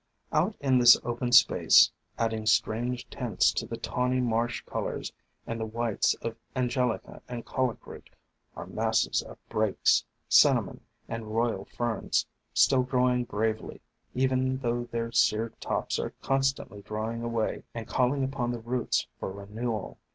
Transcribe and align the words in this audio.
Out 0.31 0.55
in 0.59 0.79
this 0.79 0.97
open 1.03 1.29
place, 1.47 1.91
adding 2.17 2.47
strange 2.47 3.07
tints 3.11 3.51
to 3.51 3.67
the 3.67 3.77
tawny 3.77 4.19
marsh 4.19 4.63
colors 4.63 5.13
and 5.45 5.59
the 5.59 5.65
whites 5.67 6.15
of 6.23 6.37
An 6.55 6.69
gelica 6.69 7.21
and 7.29 7.45
Colic 7.45 7.85
Root, 7.85 8.09
are 8.55 8.65
masses 8.65 9.21
of 9.21 9.37
Brakes, 9.47 10.03
Cin 10.27 10.55
namon, 10.57 10.79
and 11.07 11.35
Royal 11.35 11.65
Ferns, 11.65 12.25
still 12.51 12.81
growing 12.81 13.25
bravely, 13.25 13.79
even 14.15 14.57
though 14.57 14.85
their 14.85 15.11
seared 15.11 15.61
tops 15.61 15.99
are 15.99 16.15
constantly 16.23 16.81
drying 16.81 17.21
away 17.21 17.61
and 17.75 17.87
calling 17.87 18.23
upon 18.23 18.51
the 18.51 18.59
roots 18.59 19.05
for 19.19 19.31
renewal. 19.31 19.99